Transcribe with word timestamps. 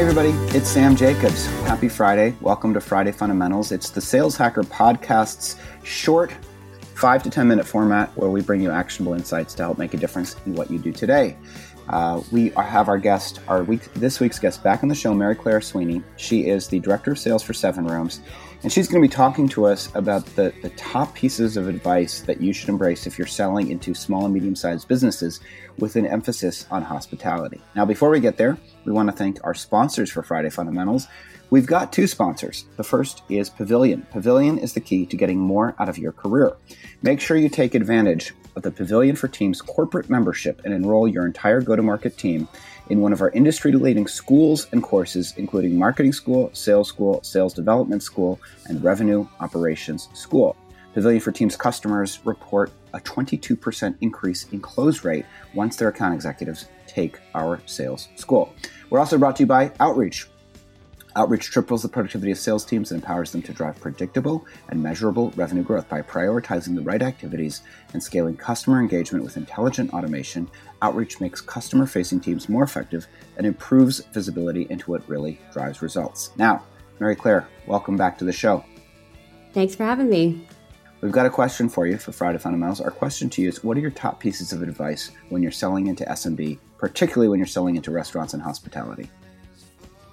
Hey, 0.00 0.06
everybody, 0.06 0.30
it's 0.56 0.66
Sam 0.66 0.96
Jacobs. 0.96 1.44
Happy 1.64 1.86
Friday. 1.86 2.34
Welcome 2.40 2.72
to 2.72 2.80
Friday 2.80 3.12
Fundamentals. 3.12 3.70
It's 3.70 3.90
the 3.90 4.00
Sales 4.00 4.34
Hacker 4.34 4.62
Podcast's 4.62 5.56
short 5.82 6.32
five 6.94 7.22
to 7.22 7.28
10 7.28 7.46
minute 7.46 7.66
format 7.66 8.08
where 8.16 8.30
we 8.30 8.40
bring 8.40 8.62
you 8.62 8.70
actionable 8.70 9.12
insights 9.12 9.52
to 9.56 9.62
help 9.62 9.76
make 9.76 9.92
a 9.92 9.98
difference 9.98 10.36
in 10.46 10.54
what 10.54 10.70
you 10.70 10.78
do 10.78 10.90
today. 10.90 11.36
Uh, 11.90 12.22
we 12.32 12.50
are, 12.54 12.62
have 12.62 12.88
our 12.88 12.96
guest, 12.96 13.40
our 13.46 13.62
week, 13.62 13.92
this 13.92 14.20
week's 14.20 14.38
guest 14.38 14.62
back 14.62 14.82
on 14.82 14.88
the 14.88 14.94
show, 14.94 15.12
Mary 15.12 15.34
Claire 15.34 15.60
Sweeney. 15.60 16.02
She 16.16 16.46
is 16.46 16.68
the 16.68 16.78
Director 16.78 17.12
of 17.12 17.18
Sales 17.18 17.42
for 17.42 17.52
SevenRooms, 17.52 18.20
and 18.62 18.72
she's 18.72 18.88
going 18.88 19.02
to 19.02 19.06
be 19.06 19.12
talking 19.12 19.48
to 19.48 19.66
us 19.66 19.94
about 19.94 20.24
the, 20.36 20.54
the 20.62 20.70
top 20.70 21.14
pieces 21.14 21.56
of 21.56 21.68
advice 21.68 22.20
that 22.22 22.40
you 22.40 22.52
should 22.52 22.68
embrace 22.68 23.06
if 23.06 23.18
you're 23.18 23.26
selling 23.26 23.70
into 23.70 23.92
small 23.92 24.24
and 24.24 24.32
medium 24.32 24.54
sized 24.54 24.86
businesses 24.88 25.40
with 25.80 25.96
an 25.96 26.06
emphasis 26.06 26.66
on 26.70 26.82
hospitality. 26.82 27.60
Now, 27.74 27.84
before 27.84 28.10
we 28.10 28.20
get 28.20 28.36
there, 28.36 28.58
we 28.84 28.92
want 28.92 29.10
to 29.10 29.16
thank 29.16 29.38
our 29.44 29.54
sponsors 29.54 30.10
for 30.10 30.22
Friday 30.22 30.50
Fundamentals. 30.50 31.08
We've 31.50 31.66
got 31.66 31.92
two 31.92 32.06
sponsors. 32.06 32.66
The 32.76 32.84
first 32.84 33.22
is 33.28 33.50
Pavilion. 33.50 34.06
Pavilion 34.12 34.58
is 34.58 34.74
the 34.74 34.80
key 34.80 35.04
to 35.06 35.16
getting 35.16 35.38
more 35.38 35.74
out 35.80 35.88
of 35.88 35.98
your 35.98 36.12
career. 36.12 36.52
Make 37.02 37.20
sure 37.20 37.36
you 37.36 37.48
take 37.48 37.74
advantage 37.74 38.34
of 38.54 38.62
the 38.62 38.70
Pavilion 38.70 39.16
for 39.16 39.26
Teams 39.26 39.60
corporate 39.60 40.08
membership 40.08 40.60
and 40.64 40.72
enroll 40.72 41.08
your 41.08 41.26
entire 41.26 41.60
go 41.60 41.74
to 41.74 41.82
market 41.82 42.16
team 42.16 42.46
in 42.88 43.00
one 43.00 43.12
of 43.12 43.20
our 43.20 43.30
industry 43.30 43.72
leading 43.72 44.06
schools 44.06 44.66
and 44.72 44.82
courses, 44.82 45.34
including 45.36 45.78
Marketing 45.78 46.12
School, 46.12 46.50
Sales 46.52 46.88
School, 46.88 47.22
Sales 47.22 47.54
Development 47.54 48.02
School, 48.02 48.40
and 48.66 48.82
Revenue 48.82 49.26
Operations 49.40 50.08
School. 50.12 50.56
Pavilion 50.94 51.20
for 51.20 51.32
Teams 51.32 51.56
customers 51.56 52.18
report 52.24 52.70
a 52.92 53.00
22% 53.00 53.96
increase 54.00 54.46
in 54.52 54.60
close 54.60 55.04
rate 55.04 55.26
once 55.54 55.76
their 55.76 55.88
account 55.88 56.14
executives 56.14 56.66
take 56.86 57.18
our 57.34 57.60
sales 57.66 58.08
school. 58.16 58.52
We're 58.90 58.98
also 58.98 59.18
brought 59.18 59.36
to 59.36 59.42
you 59.44 59.46
by 59.46 59.72
Outreach. 59.80 60.26
Outreach 61.16 61.50
triples 61.50 61.82
the 61.82 61.88
productivity 61.88 62.30
of 62.30 62.38
sales 62.38 62.64
teams 62.64 62.92
and 62.92 63.02
empowers 63.02 63.32
them 63.32 63.42
to 63.42 63.52
drive 63.52 63.80
predictable 63.80 64.46
and 64.68 64.80
measurable 64.80 65.32
revenue 65.34 65.64
growth 65.64 65.88
by 65.88 66.02
prioritizing 66.02 66.76
the 66.76 66.82
right 66.82 67.02
activities 67.02 67.62
and 67.92 68.02
scaling 68.02 68.36
customer 68.36 68.80
engagement 68.80 69.24
with 69.24 69.36
intelligent 69.36 69.92
automation. 69.92 70.48
Outreach 70.82 71.20
makes 71.20 71.40
customer 71.40 71.86
facing 71.86 72.20
teams 72.20 72.48
more 72.48 72.62
effective 72.62 73.08
and 73.36 73.46
improves 73.46 74.00
visibility 74.12 74.68
into 74.70 74.90
what 74.90 75.08
really 75.08 75.40
drives 75.52 75.82
results. 75.82 76.30
Now, 76.36 76.62
Mary 77.00 77.16
Claire, 77.16 77.48
welcome 77.66 77.96
back 77.96 78.16
to 78.18 78.24
the 78.24 78.32
show. 78.32 78.64
Thanks 79.52 79.74
for 79.74 79.84
having 79.84 80.08
me. 80.08 80.46
We've 81.00 81.12
got 81.12 81.24
a 81.24 81.30
question 81.30 81.70
for 81.70 81.86
you 81.86 81.96
for 81.96 82.12
Friday 82.12 82.36
Fundamentals. 82.36 82.80
Our 82.80 82.90
question 82.90 83.30
to 83.30 83.42
you 83.42 83.48
is 83.48 83.64
What 83.64 83.76
are 83.76 83.80
your 83.80 83.90
top 83.90 84.20
pieces 84.20 84.52
of 84.52 84.62
advice 84.62 85.10
when 85.30 85.42
you're 85.42 85.50
selling 85.50 85.86
into 85.86 86.04
SMB, 86.04 86.58
particularly 86.76 87.28
when 87.28 87.38
you're 87.38 87.46
selling 87.46 87.76
into 87.76 87.90
restaurants 87.90 88.34
and 88.34 88.42
hospitality? 88.42 89.08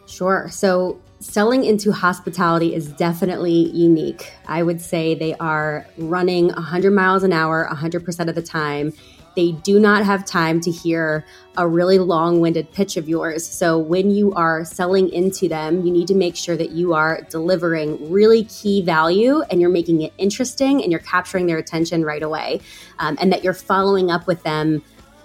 Sure. 0.05 0.47
So, 0.49 1.01
selling 1.19 1.65
into 1.65 1.91
hospitality 1.91 2.73
is 2.73 2.87
definitely 2.87 3.69
unique. 3.71 4.31
I 4.47 4.63
would 4.63 4.79
say 4.79 5.13
they 5.13 5.33
are 5.35 5.85
running 5.97 6.47
100 6.47 6.91
miles 6.91 7.23
an 7.23 7.33
hour 7.33 7.67
100% 7.69 8.29
of 8.29 8.35
the 8.35 8.41
time. 8.41 8.93
They 9.37 9.51
do 9.51 9.79
not 9.79 10.03
have 10.03 10.25
time 10.25 10.59
to 10.61 10.71
hear 10.71 11.23
a 11.57 11.67
really 11.67 11.99
long 11.99 12.41
winded 12.41 12.71
pitch 12.71 12.97
of 12.97 13.07
yours. 13.07 13.47
So, 13.47 13.77
when 13.77 14.09
you 14.09 14.33
are 14.33 14.65
selling 14.65 15.09
into 15.09 15.47
them, 15.47 15.85
you 15.85 15.91
need 15.91 16.07
to 16.07 16.15
make 16.15 16.35
sure 16.35 16.57
that 16.57 16.71
you 16.71 16.95
are 16.95 17.21
delivering 17.29 18.11
really 18.11 18.45
key 18.45 18.81
value 18.81 19.43
and 19.51 19.61
you're 19.61 19.69
making 19.69 20.01
it 20.01 20.11
interesting 20.17 20.81
and 20.81 20.91
you're 20.91 21.01
capturing 21.01 21.45
their 21.45 21.59
attention 21.59 22.03
right 22.03 22.23
away, 22.23 22.61
um, 22.97 23.15
and 23.21 23.31
that 23.31 23.43
you're 23.43 23.53
following 23.53 24.09
up 24.09 24.25
with 24.25 24.41
them 24.41 24.81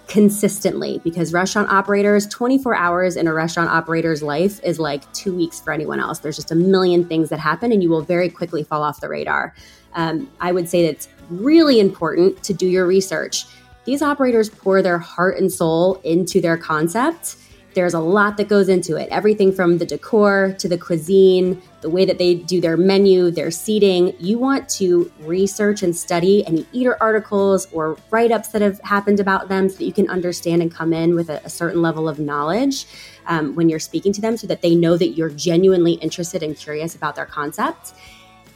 consistently 0.08 1.00
because 1.04 1.32
restaurant 1.32 1.70
operators 1.70 2.26
24 2.26 2.74
hours 2.74 3.16
in 3.16 3.26
a 3.26 3.32
restaurant 3.32 3.70
operator's 3.70 4.22
life 4.22 4.60
is 4.62 4.78
like 4.78 5.10
two 5.14 5.34
weeks 5.34 5.60
for 5.60 5.72
anyone 5.72 6.00
else 6.00 6.18
there's 6.18 6.34
just 6.34 6.50
a 6.50 6.56
million 6.56 7.06
things 7.06 7.30
that 7.30 7.38
happen 7.38 7.70
and 7.70 7.84
you 7.84 7.88
will 7.88 8.02
very 8.02 8.28
quickly 8.28 8.64
fall 8.64 8.82
off 8.82 9.00
the 9.00 9.08
radar 9.08 9.54
um, 9.94 10.28
i 10.40 10.50
would 10.50 10.68
say 10.68 10.82
that 10.82 10.90
it's 10.90 11.08
really 11.30 11.78
important 11.78 12.42
to 12.42 12.52
do 12.52 12.66
your 12.66 12.84
research 12.84 13.46
these 13.84 14.02
operators 14.02 14.48
pour 14.48 14.82
their 14.82 14.98
heart 14.98 15.38
and 15.38 15.52
soul 15.52 16.00
into 16.04 16.40
their 16.40 16.56
concept 16.56 17.36
there's 17.74 17.94
a 17.94 18.00
lot 18.00 18.36
that 18.36 18.48
goes 18.48 18.68
into 18.68 18.96
it 18.96 19.08
everything 19.10 19.52
from 19.52 19.78
the 19.78 19.86
decor 19.86 20.54
to 20.58 20.68
the 20.68 20.76
cuisine, 20.76 21.62
the 21.80 21.90
way 21.90 22.04
that 22.04 22.18
they 22.18 22.34
do 22.34 22.60
their 22.60 22.76
menu, 22.76 23.30
their 23.30 23.50
seating. 23.50 24.14
You 24.18 24.38
want 24.38 24.68
to 24.70 25.10
research 25.20 25.82
and 25.82 25.96
study 25.96 26.46
any 26.46 26.66
eater 26.72 26.96
articles 27.00 27.66
or 27.72 27.96
write 28.10 28.30
ups 28.30 28.48
that 28.48 28.62
have 28.62 28.80
happened 28.80 29.20
about 29.20 29.48
them 29.48 29.68
so 29.68 29.78
that 29.78 29.84
you 29.84 29.92
can 29.92 30.08
understand 30.10 30.62
and 30.62 30.72
come 30.72 30.92
in 30.92 31.14
with 31.14 31.30
a, 31.30 31.42
a 31.44 31.50
certain 31.50 31.82
level 31.82 32.08
of 32.08 32.18
knowledge 32.18 32.86
um, 33.26 33.54
when 33.54 33.68
you're 33.68 33.80
speaking 33.80 34.12
to 34.12 34.20
them 34.20 34.36
so 34.36 34.46
that 34.46 34.62
they 34.62 34.74
know 34.74 34.96
that 34.96 35.08
you're 35.10 35.30
genuinely 35.30 35.94
interested 35.94 36.42
and 36.42 36.56
curious 36.56 36.94
about 36.94 37.16
their 37.16 37.26
concept. 37.26 37.94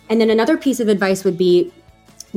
And 0.08 0.20
then 0.20 0.30
another 0.30 0.56
piece 0.56 0.78
of 0.78 0.88
advice 0.88 1.24
would 1.24 1.38
be 1.38 1.72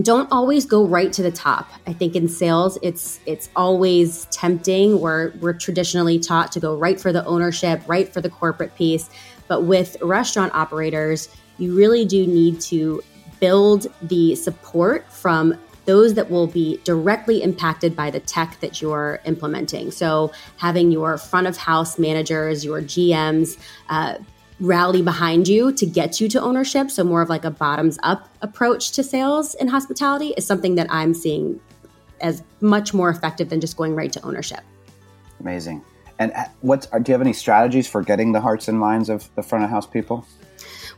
don't 0.01 0.31
always 0.31 0.65
go 0.65 0.85
right 0.85 1.11
to 1.13 1.23
the 1.23 1.31
top. 1.31 1.69
I 1.87 1.93
think 1.93 2.15
in 2.15 2.27
sales, 2.27 2.77
it's 2.81 3.19
it's 3.25 3.49
always 3.55 4.25
tempting. 4.25 4.99
We're 4.99 5.31
we're 5.39 5.53
traditionally 5.53 6.19
taught 6.19 6.51
to 6.53 6.59
go 6.59 6.75
right 6.75 6.99
for 6.99 7.11
the 7.11 7.25
ownership, 7.25 7.81
right 7.87 8.11
for 8.11 8.21
the 8.21 8.29
corporate 8.29 8.75
piece. 8.75 9.09
But 9.47 9.63
with 9.63 9.97
restaurant 10.01 10.53
operators, 10.53 11.29
you 11.57 11.75
really 11.75 12.05
do 12.05 12.25
need 12.25 12.61
to 12.61 13.01
build 13.39 13.87
the 14.01 14.35
support 14.35 15.11
from 15.11 15.55
those 15.85 16.13
that 16.13 16.29
will 16.29 16.45
be 16.45 16.79
directly 16.83 17.41
impacted 17.41 17.95
by 17.95 18.11
the 18.11 18.19
tech 18.19 18.59
that 18.59 18.79
you're 18.79 19.19
implementing. 19.25 19.89
So, 19.89 20.31
having 20.57 20.91
your 20.91 21.17
front 21.17 21.47
of 21.47 21.57
house 21.57 21.97
managers, 21.97 22.63
your 22.63 22.81
GMs, 22.81 23.57
uh, 23.89 24.15
rally 24.59 25.01
behind 25.01 25.47
you 25.47 25.71
to 25.73 25.85
get 25.85 26.19
you 26.19 26.27
to 26.29 26.41
ownership. 26.41 26.91
So, 26.91 27.03
more 27.03 27.21
of 27.21 27.29
like 27.29 27.45
a 27.45 27.51
bottoms 27.51 27.97
up 28.03 28.29
approach 28.41 28.91
to 28.91 29.03
sales 29.03 29.55
and 29.55 29.69
hospitality 29.69 30.33
is 30.37 30.45
something 30.45 30.75
that 30.75 30.87
I'm 30.89 31.13
seeing 31.13 31.59
as 32.21 32.43
much 32.61 32.93
more 32.93 33.09
effective 33.09 33.49
than 33.49 33.61
just 33.61 33.77
going 33.77 33.95
right 33.95 34.11
to 34.13 34.21
ownership. 34.23 34.61
Amazing. 35.39 35.83
And 36.19 36.33
uh, 36.33 36.45
what 36.61 36.87
do 36.91 37.03
you 37.09 37.13
have 37.13 37.21
any 37.21 37.33
strategies 37.33 37.87
for 37.87 38.01
getting 38.01 38.33
the 38.33 38.41
hearts 38.41 38.67
and 38.67 38.77
minds 38.77 39.09
of 39.09 39.33
the 39.35 39.43
front 39.43 39.63
of 39.63 39.69
house 39.69 39.87
people? 39.87 40.25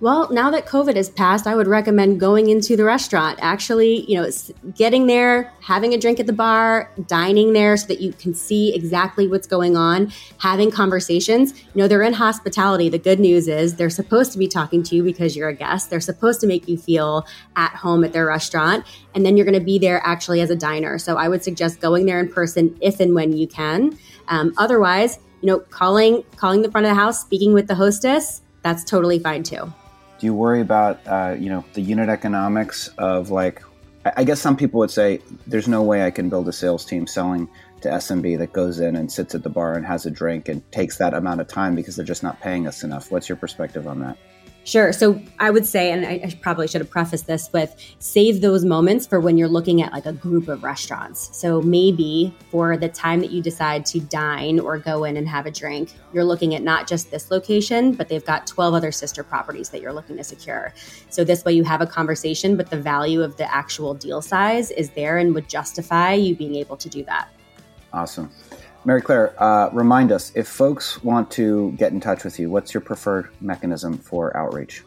Well, 0.02 0.32
now 0.32 0.50
that 0.50 0.66
COVID 0.66 0.96
has 0.96 1.12
passed, 1.12 1.46
I 1.46 1.54
would 1.54 1.68
recommend 1.68 2.20
going 2.20 2.50
into 2.50 2.76
the 2.76 2.84
restaurant. 2.84 3.38
Actually, 3.40 4.04
you 4.10 4.20
know, 4.20 4.28
getting 4.74 5.06
there, 5.06 5.54
having 5.62 5.94
a 5.94 5.98
drink 6.00 6.20
at 6.20 6.26
the 6.26 6.34
bar, 6.34 6.90
dining 7.06 7.54
there 7.54 7.78
so 7.78 7.86
that 7.86 8.02
you 8.02 8.12
can 8.14 8.34
see 8.34 8.74
exactly 8.74 9.28
what's 9.28 9.46
going 9.46 9.78
on, 9.78 10.12
having 10.40 10.72
conversations. 10.72 11.60
You 11.76 11.84
know, 11.84 11.88
they're 11.88 12.02
in 12.02 12.14
hospitality. 12.14 12.90
The 12.90 12.98
good 12.98 13.20
news 13.20 13.48
is 13.48 13.76
they're 13.76 13.92
supposed 13.92 14.32
to 14.32 14.40
be 14.40 14.48
talking 14.48 14.82
to 14.82 14.96
you 14.96 15.04
because 15.04 15.36
you're 15.36 15.50
a 15.50 15.54
guest. 15.54 15.92
They're 15.92 16.00
supposed 16.00 16.42
to 16.42 16.48
make 16.48 16.68
you 16.68 16.80
feel 16.80 17.28
at 17.56 17.76
home 17.76 18.04
at 18.04 18.12
their 18.12 18.26
restaurant. 18.26 18.88
And 19.14 19.24
then 19.24 19.38
you're 19.38 19.46
going 19.46 19.60
to 19.60 19.64
be 19.64 19.78
there 19.78 20.02
actually 20.04 20.42
as 20.42 20.50
a 20.50 20.56
diner. 20.56 20.98
So 20.98 21.16
I 21.18 21.28
would 21.28 21.44
suggest 21.44 21.80
going 21.80 22.08
there 22.08 22.20
in 22.20 22.28
person 22.28 22.76
if 22.82 23.00
and 23.00 23.14
when 23.14 23.34
you 23.34 23.48
can. 23.48 24.00
Um, 24.30 24.56
otherwise, 24.58 25.20
you 25.42 25.48
know, 25.48 25.60
calling 25.60 26.24
calling 26.38 26.64
the 26.64 26.72
front 26.72 26.88
of 26.88 26.90
the 26.90 27.00
house, 27.00 27.22
speaking 27.22 27.54
with 27.54 27.68
the 27.68 27.76
hostess, 27.76 28.42
that's 28.64 28.84
totally 28.84 29.20
fine 29.20 29.44
too 29.44 29.72
do 30.22 30.28
you 30.28 30.36
worry 30.36 30.62
about 30.62 31.00
uh, 31.08 31.36
you 31.38 31.50
know 31.50 31.66
the 31.74 31.82
unit 31.82 32.08
economics 32.08 32.90
of 33.00 33.32
like 33.32 33.64
I 34.06 34.24
guess 34.24 34.40
some 34.40 34.56
people 34.56 34.80
would 34.80 34.92
say 34.92 35.20
there's 35.48 35.68
no 35.68 35.82
way 35.82 36.06
I 36.06 36.12
can 36.12 36.30
build 36.30 36.48
a 36.48 36.54
sales 36.54 36.86
team 36.86 37.08
selling 37.08 37.50
to 37.82 37.90
SMB 37.90 38.38
that 38.38 38.54
goes 38.54 38.80
in 38.80 38.96
and 38.96 39.12
sits 39.12 39.34
at 39.34 39.42
the 39.42 39.50
bar 39.50 39.74
and 39.74 39.84
has 39.86 40.06
a 40.06 40.12
drink 40.12 40.48
and 40.48 40.62
takes 40.72 40.98
that 40.98 41.16
amount 41.16 41.42
of 41.42 41.48
time 41.48 41.76
because 41.76 41.96
they're 41.96 42.06
just 42.06 42.22
not 42.22 42.40
paying 42.40 42.68
us 42.68 42.84
enough. 42.84 43.12
What's 43.12 43.30
your 43.30 43.36
perspective 43.36 43.88
on 43.88 44.00
that? 44.02 44.18
Sure. 44.64 44.94
So 44.94 45.20
I 45.40 45.50
would 45.50 45.66
say, 45.66 45.92
and 45.92 46.06
I, 46.06 46.34
probably 46.40 46.68
should 46.68 46.82
have 46.82 46.90
prefaced 46.90 47.26
this 47.26 47.50
with 47.52 47.76
save 47.98 48.42
those 48.42 48.64
moments 48.64 49.08
for 49.08 49.20
when 49.20 49.36
you're 49.38 49.48
looking 49.48 49.82
at 49.82 49.92
like 49.92 50.06
a 50.06 50.14
group 50.14 50.48
of 50.48 50.64
restaurants. 50.64 51.36
So 51.36 51.62
maybe 51.62 52.34
for 52.52 52.78
the 52.78 52.88
time 52.88 53.22
that 53.22 53.32
you 53.32 53.42
decide 53.42 53.88
to 53.88 54.00
dine 54.00 54.60
or 54.60 54.78
go 54.78 55.04
in 55.04 55.18
and 55.18 55.28
have 55.28 55.48
a 55.48 55.52
drink, 55.52 55.94
you're 56.14 56.24
looking 56.24 56.54
at 56.54 56.62
not 56.62 56.88
just 56.88 57.10
this 57.10 57.32
location, 57.32 57.94
but 57.94 58.08
they've 58.08 58.24
got 58.24 58.46
12 58.46 58.76
other 58.76 58.92
sister 58.92 59.24
properties 59.24 59.70
that 59.70 59.82
you're 59.82 59.94
looking 59.94 60.18
to 60.18 60.24
secure. 60.24 60.74
So 61.10 61.24
this 61.24 61.44
way 61.44 61.54
you 61.54 61.64
have 61.64 61.82
a 61.82 61.88
conversation, 61.88 62.56
but 62.56 62.70
the 62.70 62.80
value 62.80 63.24
of 63.24 63.38
the 63.38 63.52
actual 63.54 63.96
deal 63.96 64.22
size 64.22 64.70
is 64.70 64.92
there 64.92 65.18
and 65.18 65.34
would 65.34 65.50
justify 65.50 66.14
you 66.14 66.36
being 66.36 66.56
able 66.56 66.78
to 66.78 66.88
do 66.88 67.04
that. 67.06 67.30
Awesome. 67.94 68.32
Mary 68.84 69.02
Claire, 69.02 69.42
uh, 69.42 69.70
remind 69.72 70.12
us 70.12 70.32
if 70.36 70.48
folks 70.48 71.04
want 71.04 71.30
to 71.32 71.72
get 71.74 71.92
in 71.92 72.00
touch 72.00 72.24
with 72.24 72.40
you, 72.40 72.50
what's 72.50 72.74
your 72.74 72.82
preferred 72.82 73.30
mechanism 73.40 73.98
for 73.98 74.36
outreach? 74.36 74.84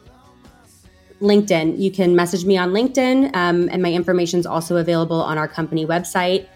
LinkedIn. 1.20 1.79
You 1.79 1.93
can 1.93 2.17
message 2.17 2.44
me 2.44 2.56
on 2.56 2.70
LinkedIn, 2.70 3.35
um, 3.37 3.69
and 3.70 3.81
my 3.82 3.93
information 3.93 4.41
is 4.41 4.46
also 4.46 4.76
available 4.76 5.20
on 5.23 5.38
our 5.38 5.46
company 5.46 5.87
website. 5.87 6.49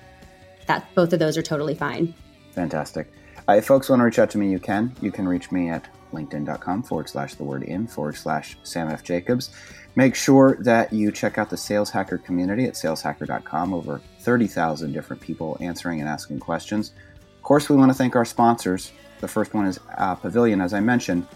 That 0.66 0.92
both 0.94 1.12
of 1.12 1.20
those 1.20 1.38
are 1.38 1.42
totally 1.42 1.74
fine. 1.74 2.12
Fantastic. 2.52 3.10
Uh, 3.48 3.54
if 3.54 3.66
folks 3.66 3.88
want 3.88 4.00
to 4.00 4.04
reach 4.04 4.18
out 4.18 4.30
to 4.30 4.38
me, 4.38 4.50
you 4.50 4.58
can. 4.58 4.94
You 5.00 5.12
can 5.12 5.26
reach 5.26 5.50
me 5.52 5.70
at 5.70 5.88
linkedin.com 6.12 6.82
forward 6.82 7.08
slash 7.08 7.34
the 7.36 7.44
word 7.44 7.62
in 7.62 7.86
forward 7.86 8.16
slash 8.16 8.58
Sam 8.62 8.88
F. 8.88 9.02
Jacobs. 9.02 9.50
Make 9.94 10.14
sure 10.14 10.58
that 10.60 10.92
you 10.92 11.10
check 11.12 11.38
out 11.38 11.50
the 11.50 11.56
Sales 11.56 11.90
Hacker 11.90 12.18
community 12.18 12.66
at 12.66 12.74
saleshacker.com. 12.74 13.72
Over 13.72 14.00
30,000 14.20 14.92
different 14.92 15.22
people 15.22 15.56
answering 15.60 16.00
and 16.00 16.08
asking 16.08 16.40
questions 16.40 16.92
course, 17.48 17.70
we 17.70 17.76
want 17.76 17.90
to 17.90 17.96
thank 17.96 18.14
our 18.14 18.26
sponsors. 18.26 18.92
The 19.20 19.26
first 19.26 19.54
one 19.54 19.64
is 19.64 19.80
uh, 19.96 20.14
Pavilion, 20.14 20.60
as 20.60 20.74
I 20.74 20.80
mentioned. 20.80 21.26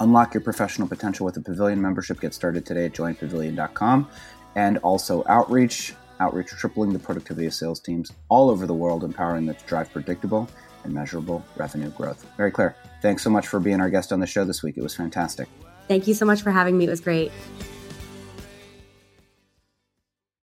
Unlock 0.00 0.32
your 0.32 0.40
professional 0.40 0.88
potential 0.88 1.26
with 1.26 1.36
a 1.36 1.42
Pavilion 1.42 1.80
membership. 1.80 2.22
Get 2.22 2.32
started 2.32 2.64
today 2.64 2.86
at 2.86 2.94
joinpavilion.com. 2.94 4.08
And 4.54 4.78
also 4.78 5.24
Outreach. 5.28 5.94
Outreach 6.20 6.48
tripling 6.48 6.90
the 6.94 6.98
productivity 6.98 7.46
of 7.46 7.52
sales 7.52 7.80
teams 7.80 8.10
all 8.30 8.48
over 8.48 8.66
the 8.66 8.72
world, 8.72 9.04
empowering 9.04 9.44
them 9.44 9.56
to 9.56 9.66
drive 9.66 9.92
predictable 9.92 10.48
and 10.84 10.94
measurable 10.94 11.44
revenue 11.58 11.90
growth. 11.90 12.24
Mary 12.38 12.50
Claire. 12.50 12.74
Thanks 13.02 13.22
so 13.22 13.28
much 13.28 13.46
for 13.46 13.60
being 13.60 13.82
our 13.82 13.90
guest 13.90 14.14
on 14.14 14.20
the 14.20 14.26
show 14.26 14.42
this 14.42 14.62
week. 14.62 14.78
It 14.78 14.82
was 14.82 14.94
fantastic. 14.94 15.48
Thank 15.86 16.06
you 16.06 16.14
so 16.14 16.24
much 16.24 16.40
for 16.40 16.50
having 16.50 16.78
me. 16.78 16.86
It 16.86 16.90
was 16.90 17.02
great. 17.02 17.30